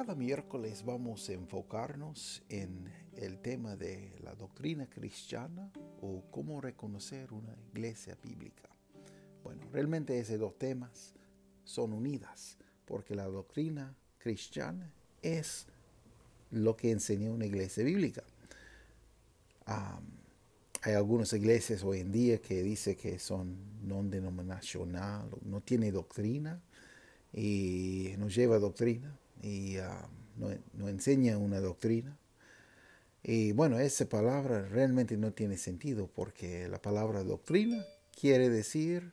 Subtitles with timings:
[0.00, 7.30] Cada miércoles vamos a enfocarnos en el tema de la doctrina cristiana o cómo reconocer
[7.34, 8.70] una iglesia bíblica.
[9.44, 11.12] Bueno, realmente esos dos temas
[11.64, 14.90] son unidas porque la doctrina cristiana
[15.20, 15.66] es
[16.50, 18.22] lo que enseña una iglesia bíblica.
[19.66, 23.54] hay algunas iglesias hoy en día que dicen que son
[23.86, 26.58] no denominacional, no tiene doctrina
[27.34, 32.16] y no lleva doctrina y ah, no, enseña una doctrina.
[33.22, 37.84] Y bueno, esa palabra realmente no tiene sentido porque la palabra doctrina
[38.18, 39.12] quiere decir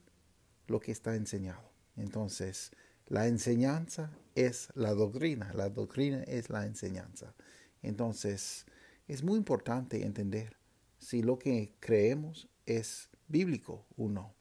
[0.68, 1.70] lo que está enseñado.
[1.98, 2.72] Entonces,
[3.08, 7.34] la enseñanza es la doctrina, la doctrina es la enseñanza.
[7.82, 8.66] Entonces,
[9.08, 10.58] es muy importante entender
[11.00, 14.34] si lo que creemos es bíblico o no.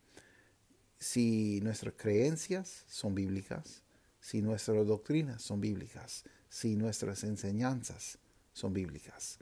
[0.98, 3.82] Si nuestras creencias son bíblicas,
[4.26, 8.18] si nuestras doctrinas son bíblicas, si nuestras enseñanzas
[8.52, 9.38] son bíblicas.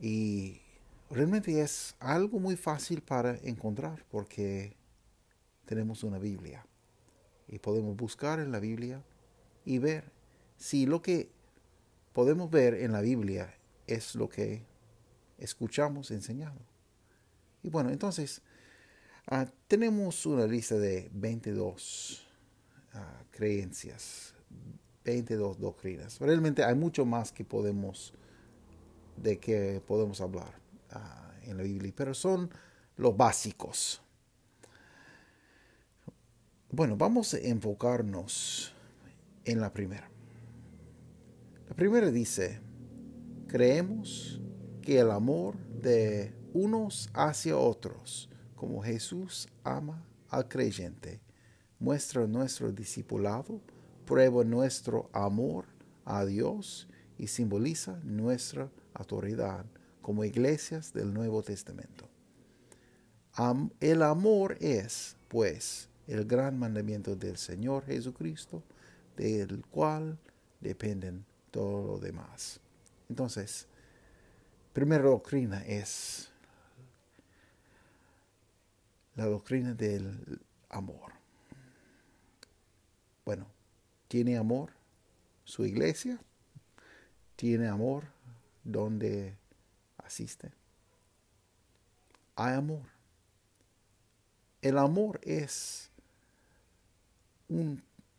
[0.00, 0.62] Y
[1.10, 4.78] realmente es algo muy fácil para encontrar porque
[5.66, 6.64] tenemos una Biblia
[7.48, 9.04] y podemos buscar en la Biblia
[9.66, 10.10] y ver
[10.56, 11.30] si lo que
[12.14, 13.54] podemos ver en la Biblia
[13.86, 14.64] es lo que
[15.36, 16.60] escuchamos enseñado.
[17.62, 18.40] Y bueno, entonces
[19.26, 22.24] ah, tenemos una lista de 22
[23.30, 24.34] creencias,
[25.04, 26.18] 22 doctrinas.
[26.20, 28.12] Realmente hay mucho más que podemos,
[29.16, 30.52] de que podemos hablar
[30.90, 32.50] ah, en la Biblia, pero son
[32.96, 34.02] los básicos.
[36.70, 38.74] Bueno, vamos a enfocarnos
[39.44, 40.10] en la primera.
[41.68, 42.60] La primera dice,
[43.46, 44.40] creemos
[44.82, 51.20] que el amor de unos hacia otros, como Jesús ama al creyente,
[51.78, 53.60] muestra nuestro discipulado,
[54.04, 55.66] prueba nuestro amor
[56.04, 59.64] a Dios y simboliza nuestra autoridad
[60.00, 62.08] como iglesias del Nuevo Testamento.
[63.80, 68.62] el amor es, pues, el gran mandamiento del Señor Jesucristo,
[69.16, 70.18] del cual
[70.60, 72.60] dependen todo lo demás.
[73.08, 73.66] Entonces,
[74.72, 76.30] primera doctrina es
[79.14, 80.40] la doctrina del
[80.70, 81.12] amor.
[83.28, 83.46] Bueno,
[84.08, 84.70] tiene amor
[85.44, 86.18] su iglesia,
[87.36, 88.04] tiene amor
[88.64, 89.36] donde
[89.98, 90.50] asiste.
[92.36, 92.86] Hay amor.
[94.62, 95.90] El amor es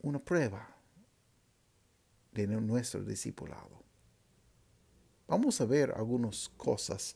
[0.04, 0.76] una prueba
[2.32, 3.82] de nuestro discipulado.
[5.28, 7.16] Vamos a ver algunas cosas.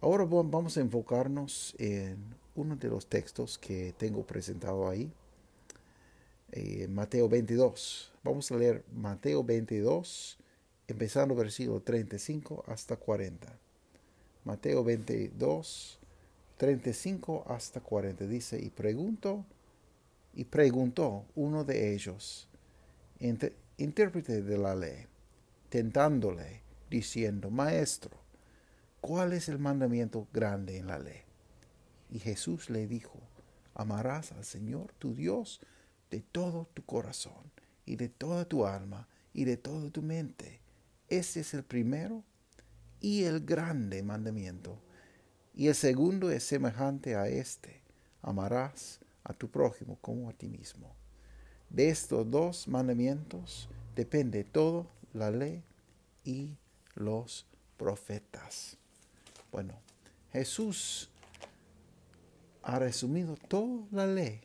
[0.00, 2.16] Ahora vamos a enfocarnos en
[2.54, 5.12] uno de los textos que tengo presentado ahí
[6.56, 8.12] eh, Mateo 22.
[8.22, 10.38] Vamos a leer Mateo 22,
[10.86, 13.58] empezando versículo 35 hasta 40.
[14.44, 15.98] Mateo 22,
[16.56, 18.26] 35 hasta 40.
[18.28, 19.44] Dice, y preguntó,
[20.32, 22.48] y preguntó uno de ellos,
[23.18, 25.06] intérprete de la ley,
[25.70, 28.16] tentándole, diciendo, Maestro,
[29.00, 31.22] ¿cuál es el mandamiento grande en la ley?
[32.10, 33.18] Y Jesús le dijo,
[33.74, 35.60] amarás al Señor tu Dios
[36.14, 37.50] de todo tu corazón
[37.84, 40.60] y de toda tu alma y de toda tu mente.
[41.08, 42.22] Ese es el primero
[43.00, 44.78] y el grande mandamiento.
[45.56, 47.82] Y el segundo es semejante a este.
[48.22, 50.94] Amarás a tu prójimo como a ti mismo.
[51.68, 55.64] De estos dos mandamientos depende toda la ley
[56.22, 56.56] y
[56.94, 57.44] los
[57.76, 58.76] profetas.
[59.50, 59.74] Bueno,
[60.30, 61.10] Jesús
[62.62, 64.44] ha resumido toda la ley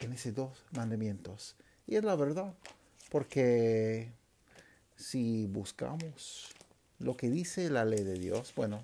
[0.00, 1.54] esos dos mandamientos.
[1.86, 2.54] Y es la verdad,
[3.10, 4.12] porque
[4.96, 6.48] si buscamos
[6.98, 8.82] lo que dice la ley de Dios, bueno,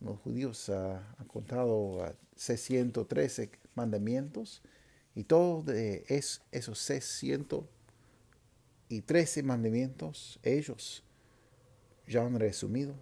[0.00, 4.62] los, judíos han contado 613 mandamientos
[5.14, 11.02] y todos de es, esos 613 mandamientos ellos
[12.06, 12.94] ya han resumido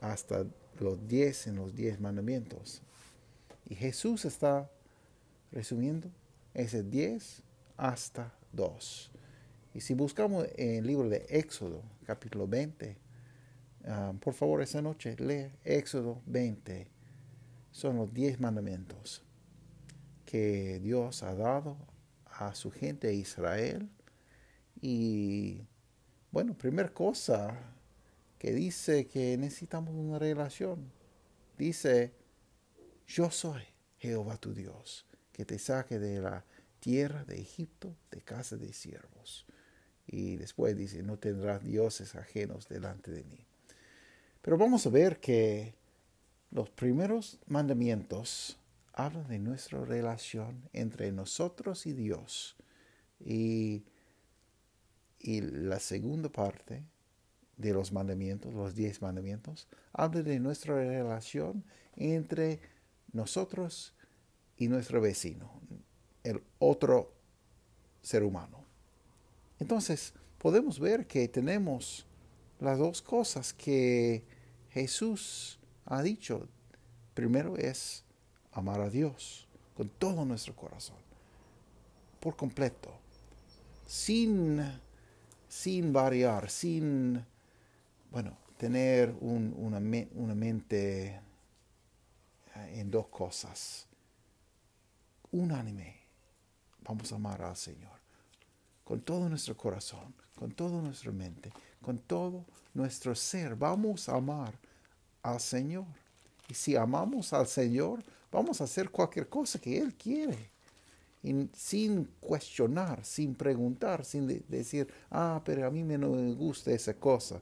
[0.00, 0.44] hasta
[0.78, 2.80] los 10 en los 10 mandamientos.
[3.68, 4.70] Y Jesús está
[5.50, 6.08] resumiendo
[6.54, 7.42] es 10
[7.76, 9.10] hasta 2.
[9.74, 12.96] Y si buscamos el libro de Éxodo, capítulo 20,
[13.86, 16.88] ah, por favor, esa noche lee Éxodo 20.
[17.70, 19.22] Son los diez mandamientos
[20.26, 21.76] que Dios ha dado
[22.26, 23.88] a su gente Israel.
[24.80, 25.62] Y
[26.30, 27.56] bueno, primera cosa
[28.38, 30.90] que dice que necesitamos una relación.
[31.56, 32.12] Dice,
[33.06, 33.62] yo soy
[33.98, 36.44] Jehová tu Dios, que te saque de la
[36.80, 39.46] tierra de Egipto, de casa de siervos.
[40.06, 43.46] Y después dice, no tendrás dioses ajenos delante de mí.
[44.42, 45.74] Pero vamos a ver que
[46.50, 48.58] los primeros mandamientos
[48.92, 52.56] hablan de nuestra relación entre nosotros y Dios.
[53.20, 53.84] Y,
[55.20, 56.82] y la segunda parte
[57.56, 61.64] de los mandamientos, los diez mandamientos, habla de nuestra relación
[61.96, 62.60] entre
[63.12, 63.94] nosotros
[64.62, 65.50] y nuestro vecino,
[66.22, 67.12] el otro
[68.00, 68.64] ser humano.
[69.58, 72.06] Entonces, podemos ver que tenemos
[72.60, 74.22] las dos cosas que
[74.70, 76.46] Jesús ha dicho.
[77.14, 78.04] Primero es
[78.52, 80.98] amar a Dios con todo nuestro corazón,
[82.20, 82.92] por completo,
[83.84, 84.62] sin,
[85.48, 87.24] sin variar, sin,
[88.12, 91.20] bueno, tener una, una mente
[92.54, 93.88] en dos cosas.
[95.32, 95.96] Unánime,
[96.84, 98.02] vamos a amar al Señor
[98.84, 101.50] con todo nuestro corazón, con toda nuestra mente,
[101.80, 102.44] con todo
[102.74, 103.56] nuestro ser.
[103.56, 104.52] Vamos a amar
[105.22, 105.86] al Señor.
[106.48, 110.50] Y si amamos al Señor, vamos a hacer cualquier cosa que Él quiere.
[111.54, 116.92] sin cuestionar, sin preguntar, sin decir, ah, pero a mí me no me gusta esa
[116.92, 117.40] cosa,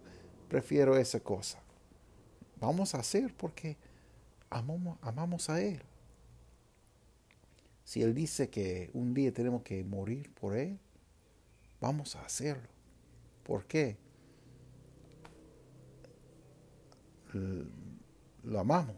[0.48, 1.58] prefiero esa cosa.
[2.60, 3.76] Vamos a hacer porque
[4.50, 5.82] amamos a Él.
[7.90, 10.78] Si Él dice que un día tenemos que morir por Él,
[11.80, 12.68] Vamos a hacerlo.
[13.42, 13.96] ¿Por qué?
[18.44, 18.96] Lo amamos.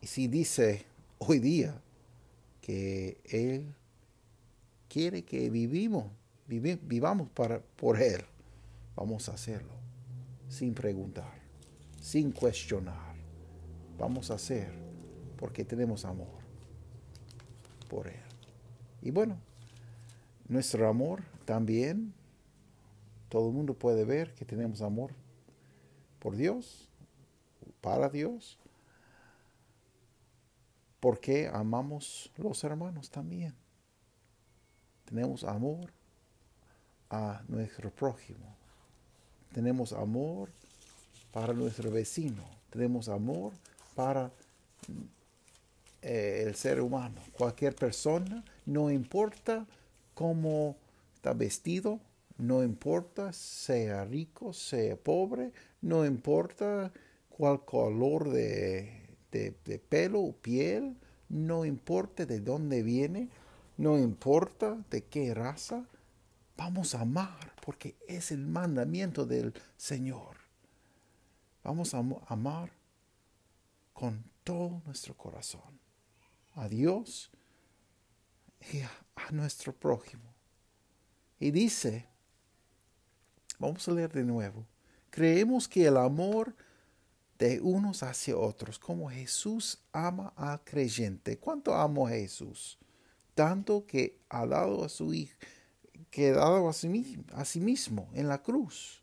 [0.00, 0.84] Y si dice
[1.18, 1.80] hoy día
[2.60, 3.74] que Él
[4.88, 6.06] quiere que vivimos,
[6.46, 8.24] vivamos para, por Él,
[8.94, 9.74] vamos a hacerlo
[10.48, 11.34] sin preguntar,
[12.00, 13.14] sin cuestionar.
[13.98, 14.72] Vamos a hacer
[15.36, 16.41] porque tenemos amor
[17.92, 18.22] por Él.
[19.02, 19.36] Y bueno,
[20.48, 22.14] nuestro amor también,
[23.28, 25.12] todo el mundo puede ver que tenemos amor
[26.18, 26.88] por Dios,
[27.82, 28.58] para Dios,
[31.00, 33.54] porque amamos los hermanos también.
[35.04, 35.92] Tenemos amor
[37.10, 38.56] a nuestro prójimo.
[39.52, 40.48] Tenemos amor
[41.30, 42.42] para nuestro vecino.
[42.70, 43.52] Tenemos amor
[43.94, 44.32] para
[46.02, 47.20] eh, el ser humano.
[47.32, 49.66] Cualquier persona, no importa
[50.14, 50.76] cómo
[51.14, 52.00] está vestido,
[52.38, 56.92] no importa sea rico, sea pobre, no importa
[57.28, 59.00] cuál color de,
[59.88, 60.96] pelo o piel,
[61.28, 63.28] no importa de dónde viene,
[63.76, 65.86] no importa de qué raza,
[66.56, 70.36] vamos a amar porque es el mandamiento del Señor.
[71.62, 72.72] Vamos a amar
[73.92, 75.81] con todo nuestro corazón
[76.54, 77.30] a Dios
[78.72, 80.34] y a nuestro prójimo.
[81.38, 82.06] Y dice,
[83.58, 84.66] vamos a leer de nuevo,
[85.10, 86.54] creemos que el amor
[87.38, 91.38] de unos hacia otros, como Jesús ama al creyente.
[91.38, 92.78] ¿Cuánto amo a Jesús?
[93.34, 95.36] Tanto que ha dado a su hijo,
[96.10, 99.02] que ha dado a sí, a sí mismo en la cruz.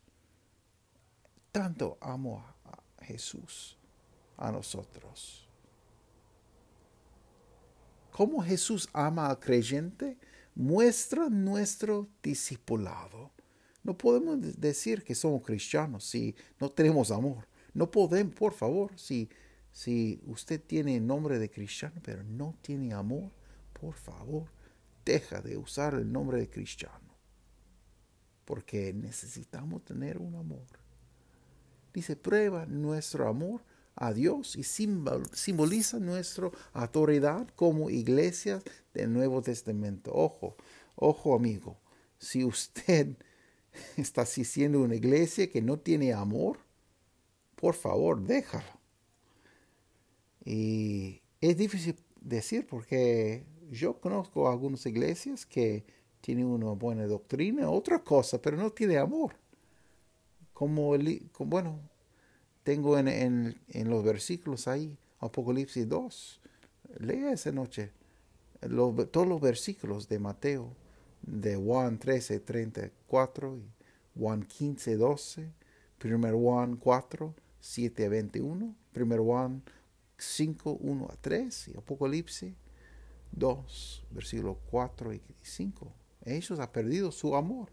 [1.52, 3.76] Tanto amo a Jesús,
[4.38, 5.39] a nosotros
[8.10, 10.18] cómo Jesús ama al creyente
[10.54, 13.30] muestra nuestro discipulado.
[13.82, 17.48] No podemos decir que somos cristianos si no tenemos amor.
[17.72, 19.30] No podemos, por favor, si,
[19.72, 23.30] si usted tiene el nombre de cristiano pero no tiene amor,
[23.72, 24.48] por favor,
[25.04, 27.16] deja de usar el nombre de cristiano.
[28.44, 30.66] Porque necesitamos tener un amor.
[31.92, 33.62] Dice, prueba nuestro amor
[34.00, 38.64] a Dios y simboliza nuestra autoridad como iglesias
[38.94, 40.10] del Nuevo Testamento.
[40.12, 40.56] Ojo,
[40.96, 41.76] ojo amigo,
[42.18, 43.14] si usted
[43.98, 46.58] está asistiendo a una iglesia que no tiene amor,
[47.56, 48.80] por favor, déjalo.
[50.46, 55.84] Y es difícil decir porque yo conozco algunas iglesias que
[56.22, 59.36] tienen una buena doctrina, otra cosa, pero no tiene amor.
[60.54, 61.89] Como, el, bueno,
[62.62, 66.40] tengo en, los versículos ahí, Apocalipsis 2.
[66.98, 67.92] Lea esa noche
[69.10, 70.74] todos los versículos de Mateo,
[71.22, 73.70] de Juan 13, 34 y
[74.18, 75.50] Juan 15, 12.
[76.02, 79.62] 1 Juan 4, 7 a 21, 1 Juan
[80.16, 82.54] 5, 1 a 3 y Apocalipsis
[83.32, 85.92] 2, versículos 4 y 5.
[86.24, 87.68] Ellos han perdido su amor,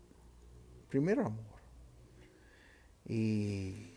[0.90, 1.58] primer amor.
[3.06, 3.97] Y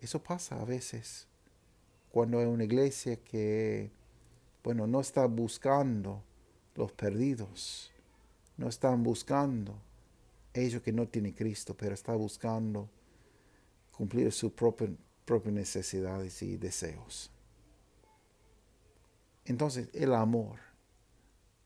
[0.00, 1.28] eso pasa a veces
[2.10, 3.90] cuando hay una iglesia que,
[4.64, 6.22] bueno, no está buscando
[6.74, 7.92] los perdidos,
[8.56, 9.80] no están buscando
[10.52, 12.88] ellos que no tienen Cristo, pero está buscando
[13.96, 17.30] cumplir sus propias necesidades y deseos.
[19.44, 20.58] Entonces, el amor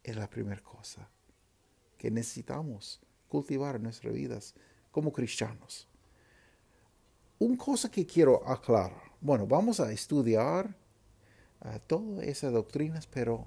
[0.03, 1.09] es la primera cosa
[1.97, 4.55] que necesitamos cultivar en nuestras vidas
[4.91, 5.88] como cristianos.
[7.45, 10.75] Una cosa que quiero aclarar, bueno, vamos a estudiar
[11.63, 13.45] uh, todas esas doctrinas, pero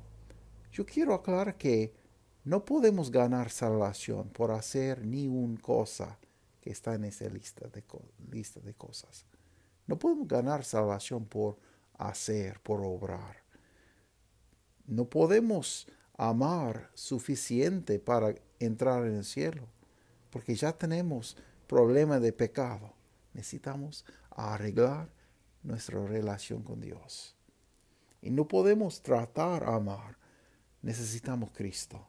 [0.72, 1.96] yo quiero aclarar que
[2.44, 6.20] no podemos ganar salvación por hacer ni una cosa
[6.62, 7.84] que está en esa lista de,
[8.30, 9.26] lista de cosas.
[9.88, 11.58] No podemos ganar salvación por
[11.98, 13.38] hacer, por obrar.
[14.86, 19.64] No podemos amar suficiente para entrar en el cielo,
[20.30, 21.36] porque ya tenemos
[21.66, 22.97] problema de pecado.
[23.38, 25.10] Necesitamos arreglar
[25.62, 27.36] nuestra relación con Dios.
[28.20, 30.18] Y no podemos tratar a amar.
[30.82, 32.08] Necesitamos Cristo.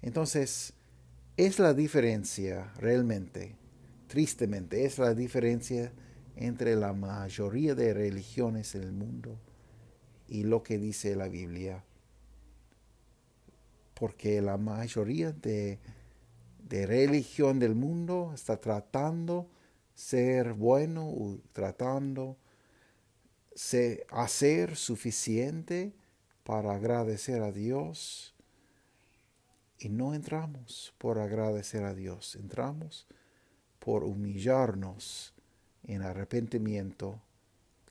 [0.00, 0.72] Entonces,
[1.36, 3.56] es la diferencia realmente,
[4.06, 5.92] tristemente, es la diferencia
[6.36, 9.38] entre la mayoría de religiones en el mundo
[10.26, 11.84] y lo que dice la Biblia.
[13.92, 15.78] Porque la mayoría de,
[16.66, 19.50] de religión del mundo está tratando
[19.98, 22.36] ser bueno tratando
[24.10, 25.92] hacer suficiente
[26.44, 28.32] para agradecer a Dios.
[29.80, 33.08] Y no entramos por agradecer a Dios, entramos
[33.80, 35.34] por humillarnos
[35.82, 37.20] en arrepentimiento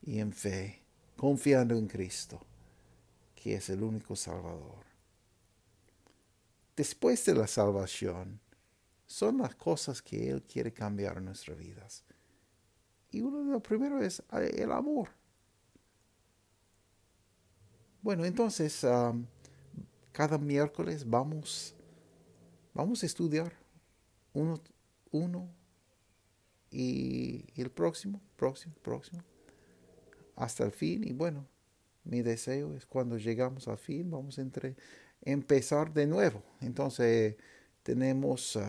[0.02, 0.80] y en fe,
[1.18, 2.40] confiando en Cristo,
[3.36, 4.86] que es el único Salvador.
[6.76, 8.40] Después de la salvación,
[9.08, 12.04] son las cosas que Él quiere cambiar en nuestras vidas.
[13.10, 15.10] Y uno de los primeros es eh, el amor.
[18.02, 18.86] Bueno, entonces,
[20.12, 21.76] cada miércoles vamos,
[22.74, 23.52] vamos a estudiar
[24.34, 24.62] uno,
[25.12, 25.50] uno
[26.70, 29.24] y, el próximo, próximo, próximo,
[30.36, 31.04] hasta el fin.
[31.04, 31.48] Y bueno,
[32.04, 34.46] mi deseo es cuando llegamos al fin, vamos a
[35.22, 36.44] empezar de nuevo.
[36.62, 37.36] Entonces,
[37.88, 38.62] tenemos uh,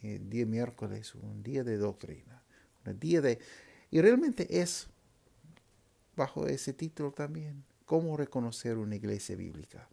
[0.00, 2.42] el día miércoles un día de doctrina,
[2.86, 3.38] un día de...
[3.90, 4.86] Y realmente es
[6.16, 9.86] bajo ese título también, cómo reconocer una iglesia bíblica.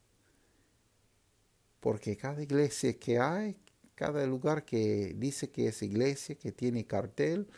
[1.81, 3.57] Porque cada iglesia que hay,
[3.93, 7.49] cada lugar que dice que es iglesia, que tiene cartel,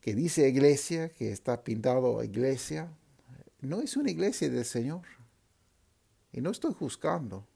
[0.00, 2.90] que dice iglesia, que está pintado iglesia,
[3.60, 5.02] no es una iglesia del Señor.
[6.32, 7.46] Y no estoy juzgando,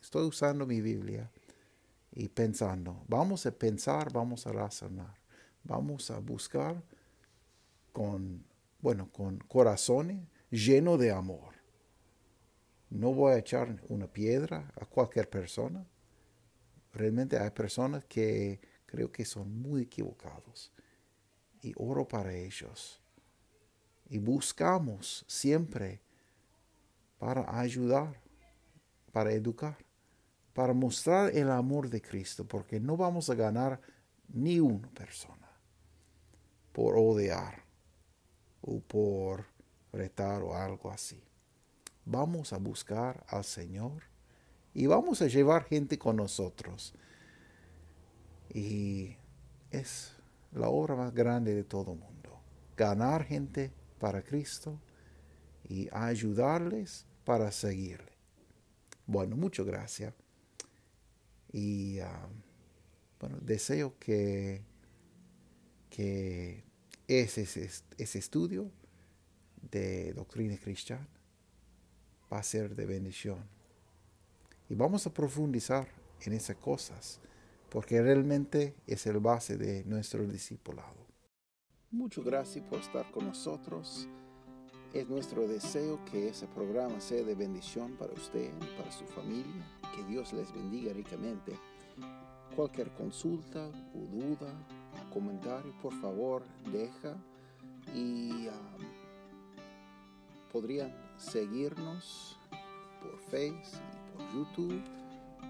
[0.00, 1.28] estoy usando mi Biblia
[2.16, 3.04] y pensando.
[3.06, 5.14] Vamos a pensar, vamos a razonar,
[5.62, 6.82] vamos a buscar
[7.92, 8.42] con,
[8.80, 11.54] bueno, con corazones llenos de amor.
[12.88, 15.86] No voy a echar una piedra a cualquier persona.
[16.94, 20.72] Realmente hay personas que creo que son muy equivocados.
[21.60, 23.02] Y oro para ellos.
[24.08, 26.00] Y buscamos siempre
[27.18, 28.18] para ayudar,
[29.12, 29.85] para educar
[30.56, 33.78] para mostrar el amor de Cristo, porque no vamos a ganar
[34.32, 35.50] ni una persona
[36.72, 37.62] por odiar
[38.62, 39.44] o por
[39.92, 41.22] retar o algo así.
[42.06, 44.04] Vamos a buscar al Señor
[44.72, 46.94] y vamos a llevar gente con nosotros.
[48.48, 49.14] Y
[49.70, 50.14] es
[50.52, 52.40] la obra más grande de todo el mundo.
[52.78, 54.80] Ganar gente para Cristo
[55.68, 58.12] y ayudarles para seguirle.
[59.06, 60.14] Bueno, muchas gracias.
[61.52, 62.28] Y ah,
[63.20, 64.62] bueno, deseo que,
[65.90, 66.64] que
[67.08, 68.70] ese, ese, estudio
[69.70, 71.08] de doctrina cristiana
[72.32, 73.38] va a ser de bendición.
[74.68, 75.88] Y vamos a profundizar
[76.22, 77.20] en esas cosas,
[77.70, 81.06] porque realmente es el base de nuestro discipulado.
[81.90, 84.08] Muchas gracias por estar con nosotros.
[84.92, 89.75] Es nuestro deseo que ese programa sea de bendición para usted y para su familia.
[89.94, 91.58] Que Dios les bendiga ricamente.
[92.54, 94.52] Cualquier consulta o duda,
[95.12, 97.16] comentario, por favor, deja
[97.94, 98.52] y um,
[100.52, 102.38] podrían seguirnos
[103.00, 104.82] por Facebook y por YouTube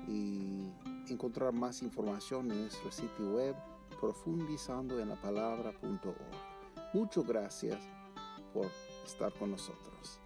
[0.08, 0.72] y
[1.12, 3.54] encontrar más información en nuestro sitio web
[4.00, 6.16] profundizando en la palabra.org.
[6.92, 7.80] Muchas gracias
[8.52, 8.70] por
[9.04, 10.20] estar con nosotros.